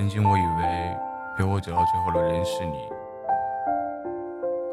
[0.00, 0.96] 曾经我以为
[1.36, 2.88] 陪我走到最后的人是你，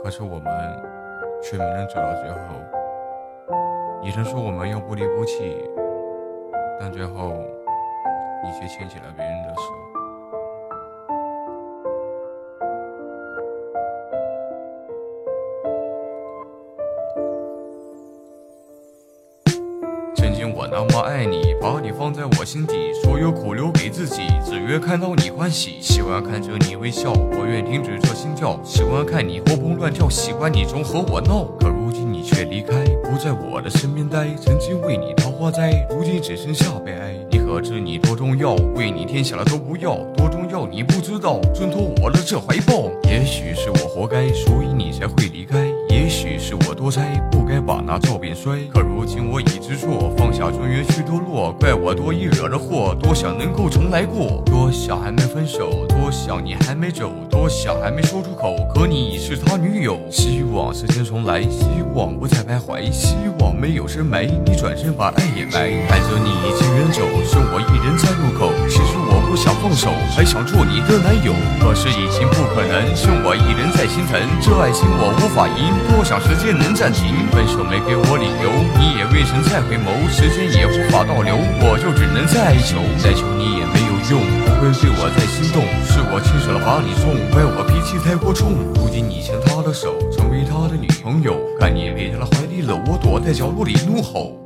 [0.01, 0.81] 可是我们
[1.43, 2.37] 却没能走到最后。
[4.01, 5.69] 你曾说我们要不离不弃，
[6.79, 7.33] 但最后
[8.41, 9.61] 你却牵起了别人的手。
[20.53, 22.73] 我那么爱你，把你放在我心底，
[23.03, 25.77] 所有苦留给自己，只愿看到你欢喜。
[25.81, 28.59] 喜欢看着你微笑，我愿停止这心跳。
[28.63, 31.45] 喜欢看你活蹦乱跳，喜欢你总和我闹。
[31.59, 34.27] 可如今你却离开，不在我的身边待。
[34.35, 37.15] 曾经为你桃花栽，如今只剩下悲哀。
[37.29, 38.53] 你可知你多重要？
[38.75, 41.39] 为你天下的都不要，多重要你不知道。
[41.53, 45.65] 挣脱我的这怀抱，也许是我活该，所以你才会离开。
[45.89, 48.57] 也许是我多灾，不该把那照片摔。
[48.73, 52.95] 可情我已知错，放下尊严去堕落，怪我多疑惹的祸。
[53.01, 59.97] 多想能够重来过，多想还没分手，多想你还没走，多想还没说出口，可你已是他女友。
[60.11, 65.87] 希望时间重来，希望不再徘徊，希望没有深埋，你转身把爱掩埋。
[65.87, 67.01] 看着你已经远走，
[70.77, 74.13] 你的男友，可是已经不可能，剩我一人在心疼。
[74.39, 77.17] 这爱情我无法赢，多想时间能暂停。
[77.33, 81.33] 分手没给我理由，你也未曾再回眸，时间也无法倒流，
[81.65, 88.53] 我就只能再求，再求你也没有用，不会对我再心动，是我亲手把你送，怪我脾气太过冲。
[88.77, 94.37] 如今你牵他的手，成为他的女朋友，看你被他的怀里搂，我躲在角落里怒吼。